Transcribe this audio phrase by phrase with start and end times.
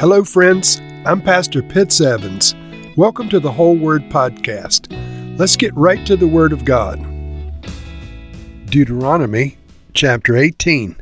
[0.00, 0.80] Hello, friends.
[1.04, 2.54] I'm Pastor Pitts Evans.
[2.96, 4.86] Welcome to the Whole Word Podcast.
[5.36, 7.04] Let's get right to the Word of God.
[8.66, 9.58] Deuteronomy
[9.94, 10.94] chapter 18.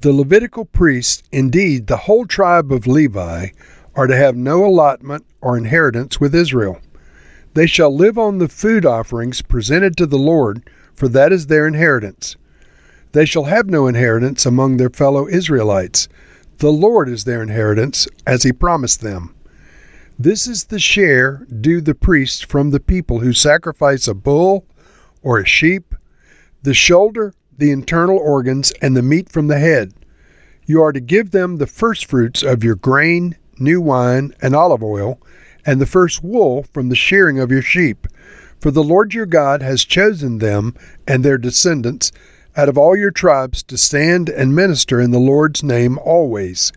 [0.00, 3.50] The Levitical priests, indeed the whole tribe of Levi,
[3.94, 6.80] are to have no allotment or inheritance with Israel.
[7.54, 11.68] They shall live on the food offerings presented to the Lord, for that is their
[11.68, 12.34] inheritance.
[13.12, 16.08] They shall have no inheritance among their fellow Israelites.
[16.58, 19.34] The Lord is their inheritance, as he promised them.
[20.18, 24.64] This is the share due the priest from the people who sacrifice a bull
[25.22, 25.94] or a sheep,
[26.62, 29.92] the shoulder, the internal organs, and the meat from the head.
[30.64, 35.20] You are to give them the firstfruits of your grain, new wine, and olive oil,
[35.66, 38.06] and the first wool from the shearing of your sheep.
[38.60, 40.74] For the Lord your God has chosen them
[41.06, 42.12] and their descendants
[42.56, 46.72] out of all your tribes to stand and minister in the Lord's name always.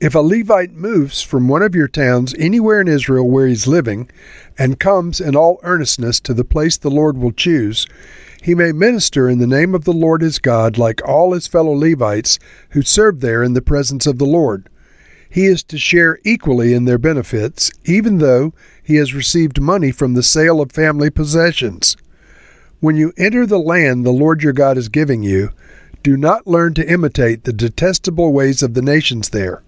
[0.00, 4.10] If a Levite moves from one of your towns anywhere in Israel where he's living,
[4.58, 7.86] and comes in all earnestness to the place the Lord will choose,
[8.42, 11.72] he may minister in the name of the Lord his God like all his fellow
[11.72, 12.38] Levites
[12.70, 14.68] who serve there in the presence of the Lord.
[15.28, 20.14] He is to share equally in their benefits, even though he has received money from
[20.14, 21.96] the sale of family possessions.
[22.80, 25.50] When you enter the land the Lord your God is giving you,
[26.02, 29.62] do not learn to imitate the detestable ways of the nations there.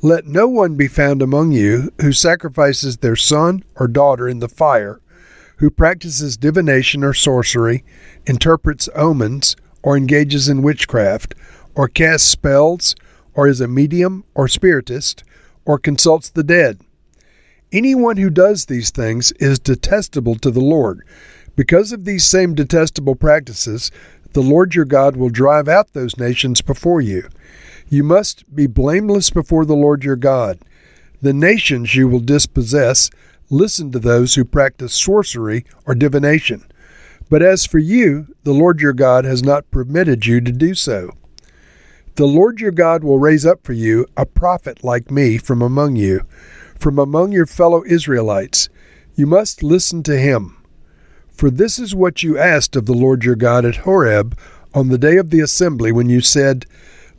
[0.00, 4.48] Let no one be found among you who sacrifices their son or daughter in the
[4.48, 5.00] fire,
[5.56, 7.84] who practices divination or sorcery,
[8.26, 11.34] interprets omens, or engages in witchcraft,
[11.74, 12.94] or casts spells,
[13.34, 15.24] or is a medium or spiritist,
[15.64, 16.80] or consults the dead.
[17.72, 21.02] Anyone who does these things is detestable to the Lord
[21.56, 23.90] because of these same detestable practices,
[24.34, 27.28] the Lord your God will drive out those nations before you.
[27.88, 30.58] You must be blameless before the Lord your God.
[31.22, 33.10] The nations you will dispossess
[33.48, 36.64] listen to those who practice sorcery or divination.
[37.30, 41.10] But as for you, the Lord your God has not permitted you to do so.
[42.16, 45.96] The Lord your God will raise up for you a prophet like me from among
[45.96, 46.22] you,
[46.78, 48.68] from among your fellow Israelites.
[49.14, 50.55] You must listen to him.
[51.36, 54.38] For this is what you asked of the Lord your God at Horeb
[54.74, 56.64] on the day of the assembly, when you said,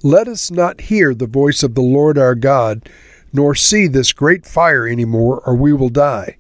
[0.02, 2.90] Let us not hear the voice of the Lord our God,
[3.32, 6.38] nor see this great fire any more, or we will die.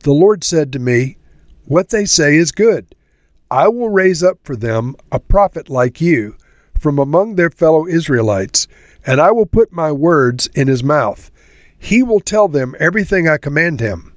[0.00, 1.16] The Lord said to me,
[1.64, 2.94] What they say is good.
[3.50, 6.36] I will raise up for them a prophet like you
[6.78, 8.68] from among their fellow Israelites,
[9.06, 11.30] and I will put my words in his mouth.
[11.78, 14.12] He will tell them everything I command him.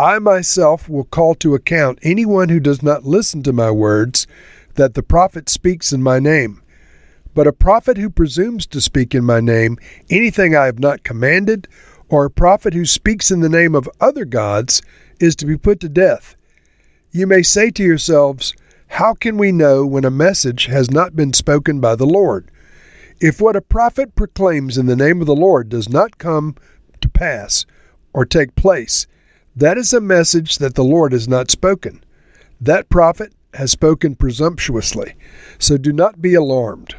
[0.00, 4.26] I myself will call to account anyone who does not listen to my words,
[4.76, 6.62] that the prophet speaks in my name.
[7.34, 9.76] But a prophet who presumes to speak in my name
[10.08, 11.68] anything I have not commanded,
[12.08, 14.80] or a prophet who speaks in the name of other gods,
[15.20, 16.34] is to be put to death.
[17.10, 18.54] You may say to yourselves,
[18.86, 22.50] How can we know when a message has not been spoken by the Lord?
[23.20, 26.54] If what a prophet proclaims in the name of the Lord does not come
[27.02, 27.66] to pass
[28.14, 29.06] or take place,
[29.60, 32.02] that is a message that the Lord has not spoken.
[32.60, 35.14] That prophet has spoken presumptuously.
[35.58, 36.94] So do not be alarmed.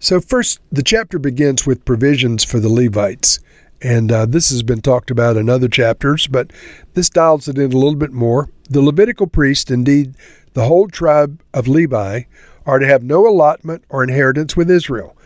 [0.00, 3.40] So, first, the chapter begins with provisions for the Levites.
[3.80, 6.52] And uh, this has been talked about in other chapters, but
[6.94, 8.48] this dials it in a little bit more.
[8.70, 10.14] The Levitical priest, indeed,
[10.52, 12.22] the whole tribe of Levi,
[12.66, 15.16] are to have no allotment or inheritance with Israel.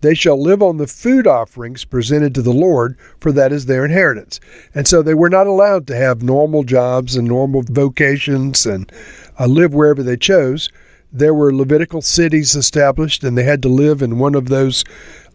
[0.00, 3.84] They shall live on the food offerings presented to the Lord, for that is their
[3.84, 4.40] inheritance.
[4.74, 8.90] And so they were not allowed to have normal jobs and normal vocations and
[9.38, 10.70] uh, live wherever they chose.
[11.12, 14.84] There were Levitical cities established, and they had to live in one of those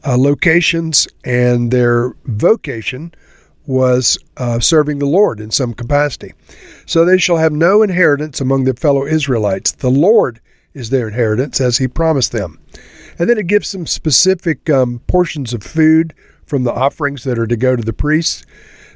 [0.05, 3.13] uh, locations, and their vocation
[3.67, 6.33] was uh, serving the Lord in some capacity.
[6.85, 9.71] So they shall have no inheritance among their fellow Israelites.
[9.71, 10.39] The Lord
[10.73, 12.59] is their inheritance, as he promised them.
[13.17, 16.13] And then it gives some specific um, portions of food
[16.45, 18.45] from the offerings that are to go to the priests.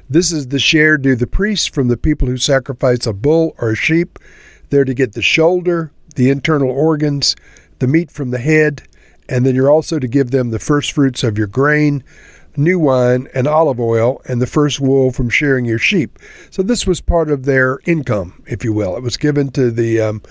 [0.08, 3.70] This is the share due the priests from the people who sacrifice a bull or
[3.70, 4.18] a sheep.
[4.70, 7.36] They're to get the shoulder, the internal organs,
[7.78, 8.82] the meat from the head,
[9.28, 12.02] and then you're also to give them the first fruits of your grain,
[12.56, 16.18] new wine, and olive oil, and the first wool from shearing your sheep.
[16.50, 18.96] So this was part of their income, if you will.
[18.96, 20.22] It was given to the um,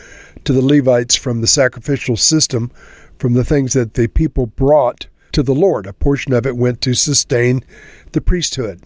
[0.43, 2.71] to the Levites from the sacrificial system
[3.19, 5.85] from the things that the people brought to the Lord.
[5.85, 7.63] A portion of it went to sustain
[8.13, 8.81] the priesthood.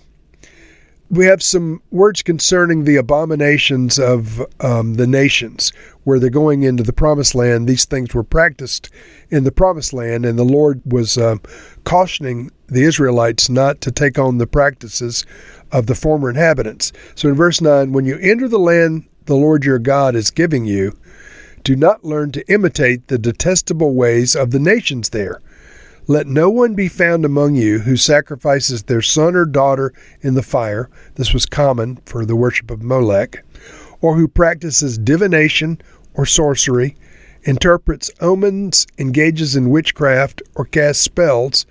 [1.09, 5.71] we have some words concerning the abominations of um, the nations
[6.05, 7.67] where they're going into the promised land.
[7.67, 8.89] These things were practiced
[9.29, 11.35] in the promised land, and the Lord was uh,
[11.83, 15.23] cautioning the Israelites not to take on the practices
[15.71, 16.91] of the former inhabitants.
[17.15, 20.65] So in verse 9, when you enter the land the Lord your God is giving
[20.65, 20.97] you,
[21.63, 25.41] do not learn to imitate the detestable ways of the nations there
[26.07, 30.43] let no one be found among you who sacrifices their son or daughter in the
[30.43, 30.89] fire.
[31.15, 33.43] This was common for the worship of Molech.
[34.01, 35.79] Or who practices divination
[36.13, 36.97] or sorcery,
[37.43, 41.65] interprets omens, engages in witchcraft, or casts spells,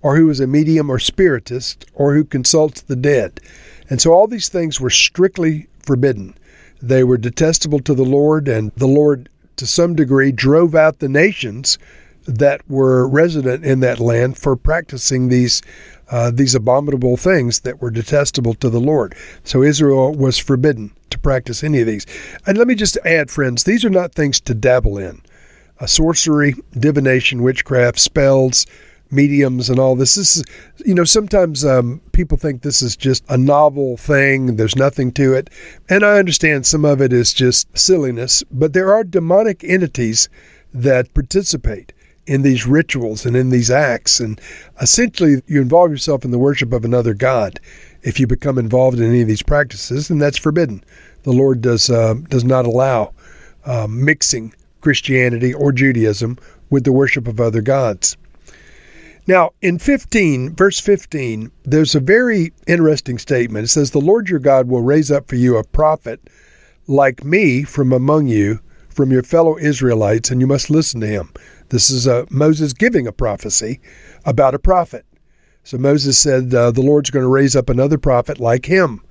[0.00, 3.40] or who is a medium or spiritist, or who consults the dead.
[3.90, 6.36] And so all these things were strictly forbidden.
[6.80, 11.08] They were detestable to the Lord, and the Lord, to some degree, drove out the
[11.08, 11.78] nations
[12.26, 15.62] that were resident in that land for practicing these
[16.10, 19.14] uh, these abominable things that were detestable to the Lord.
[19.44, 22.04] So Israel was forbidden to practice any of these.
[22.46, 25.22] And let me just add, friends, these are not things to dabble in.
[25.86, 28.66] Sorcery, divination, witchcraft, spells,
[29.12, 30.14] mediums, and all this.
[30.14, 30.44] This is,
[30.84, 34.56] you know, sometimes um, people think this is just a novel thing.
[34.56, 35.50] There's nothing to it,
[35.88, 38.42] and I understand some of it is just silliness.
[38.50, 40.28] But there are demonic entities
[40.74, 41.92] that participate
[42.26, 44.20] in these rituals and in these acts.
[44.20, 44.40] And
[44.80, 47.58] essentially, you involve yourself in the worship of another God
[48.02, 50.84] if you become involved in any of these practices, and that's forbidden.
[51.22, 53.12] The Lord does uh, does not allow
[53.64, 56.38] uh, mixing Christianity or Judaism
[56.70, 58.16] with the worship of other gods.
[59.26, 63.64] Now, in 15, verse 15, there's a very interesting statement.
[63.64, 66.20] It says, The Lord your God will raise up for you a prophet
[66.88, 71.32] like me from among you, from your fellow Israelites, and you must listen to him.
[71.68, 73.80] This is uh, Moses giving a prophecy
[74.24, 75.06] about a prophet.
[75.62, 79.02] So Moses said, uh, The Lord's going to raise up another prophet like him,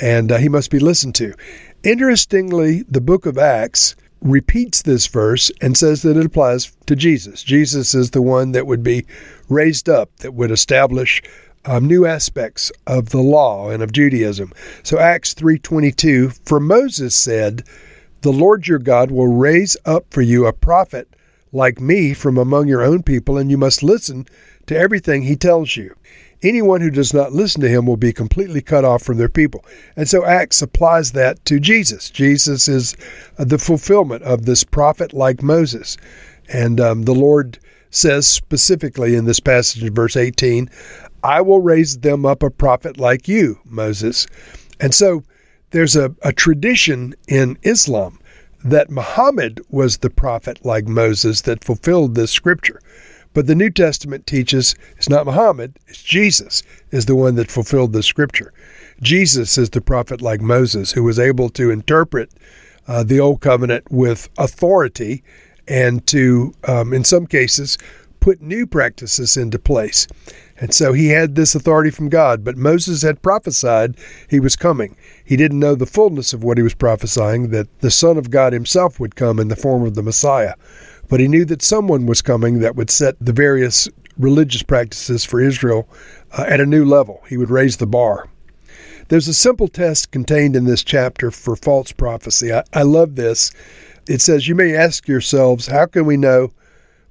[0.00, 1.34] and uh, he must be listened to.
[1.84, 7.42] Interestingly, the book of Acts repeats this verse and says that it applies to Jesus.
[7.42, 9.04] Jesus is the one that would be
[9.48, 11.22] raised up, that would establish
[11.64, 14.52] um, new aspects of the law and of Judaism.
[14.82, 17.62] So Acts 3:22, for Moses said,
[18.22, 21.08] "The Lord your God will raise up for you a prophet
[21.52, 24.26] like me from among your own people, and you must listen
[24.66, 25.94] to everything he tells you.
[26.42, 29.64] Anyone who does not listen to him will be completely cut off from their people.
[29.96, 32.10] And so Acts applies that to Jesus.
[32.10, 32.96] Jesus is
[33.38, 35.96] uh, the fulfillment of this prophet like Moses.
[36.52, 37.58] And um, the Lord
[37.90, 40.68] says specifically in this passage in verse 18,
[41.22, 44.26] I will raise them up a prophet like you, Moses.
[44.80, 45.22] And so
[45.70, 48.18] there's a, a tradition in Islam
[48.64, 52.80] that Muhammad was the prophet like Moses that fulfilled this scripture.
[53.34, 57.92] But the New Testament teaches it's not Muhammad, it's Jesus is the one that fulfilled
[57.92, 58.52] the scripture.
[59.00, 62.30] Jesus is the prophet like Moses who was able to interpret
[62.86, 65.22] uh, the Old Covenant with authority
[65.66, 67.78] and to, um, in some cases,
[68.20, 70.06] put new practices into place.
[70.58, 73.96] And so he had this authority from God, but Moses had prophesied
[74.28, 74.96] he was coming.
[75.24, 78.52] He didn't know the fullness of what he was prophesying, that the Son of God
[78.52, 80.54] himself would come in the form of the Messiah.
[81.08, 83.88] But he knew that someone was coming that would set the various
[84.18, 85.88] religious practices for Israel
[86.36, 87.22] uh, at a new level.
[87.28, 88.28] He would raise the bar.
[89.08, 92.52] There's a simple test contained in this chapter for false prophecy.
[92.52, 93.50] I, I love this.
[94.08, 96.52] It says, You may ask yourselves, how can we know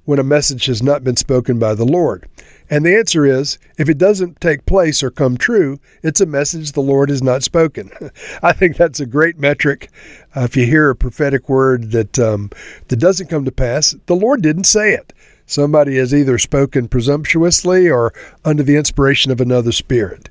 [0.04, 2.28] when a message has not been spoken by the Lord?
[2.72, 6.72] And the answer is if it doesn't take place or come true, it's a message
[6.72, 7.90] the Lord has not spoken.
[8.42, 9.90] I think that's a great metric.
[10.34, 12.48] Uh, if you hear a prophetic word that, um,
[12.88, 15.12] that doesn't come to pass, the Lord didn't say it.
[15.44, 20.30] Somebody has either spoken presumptuously or under the inspiration of another spirit.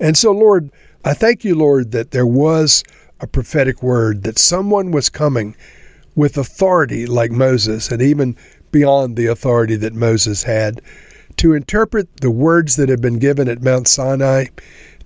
[0.00, 0.72] And so, Lord,
[1.04, 2.82] I thank you, Lord, that there was
[3.20, 5.54] a prophetic word, that someone was coming
[6.16, 8.36] with authority like Moses, and even
[8.72, 10.82] beyond the authority that Moses had,
[11.40, 14.48] to interpret the words that had been given at Mount Sinai,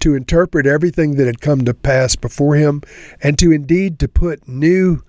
[0.00, 2.82] to interpret everything that had come to pass before him,
[3.22, 5.00] and to indeed to put new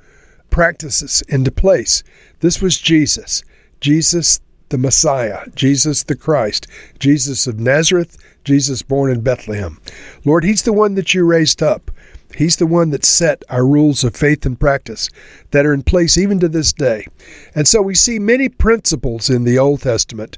[0.52, 2.04] practices into place.
[2.42, 3.44] This was Jesus,
[3.82, 4.40] Jesus
[4.70, 6.68] the Messiah, Jesus the Christ,
[7.00, 9.82] Jesus of Nazareth, Jesus born in Bethlehem.
[10.26, 11.90] Lord, He's the one that you raised up.
[12.36, 15.10] He's the one that set our rules of faith and practice
[15.50, 17.08] that are in place even to this day.
[17.56, 20.38] And so we see many principles in the Old Testament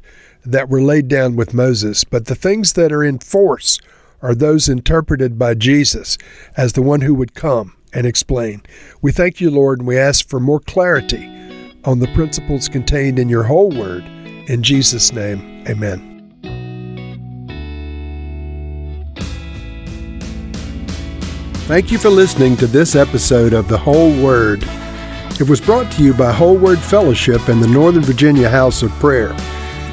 [0.51, 3.79] that were laid down with Moses, but the things that are in force
[4.21, 6.17] are those interpreted by Jesus
[6.55, 8.61] as the one who would come and explain.
[9.01, 11.27] We thank you, Lord, and we ask for more clarity
[11.85, 14.03] on the principles contained in your whole word.
[14.47, 16.13] In Jesus' name, amen.
[21.67, 24.63] Thank you for listening to this episode of The Whole Word.
[25.39, 28.91] It was brought to you by Whole Word Fellowship and the Northern Virginia House of
[28.91, 29.35] Prayer.